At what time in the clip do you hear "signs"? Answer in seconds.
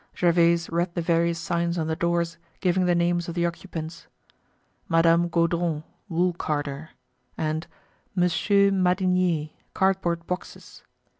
1.37-1.77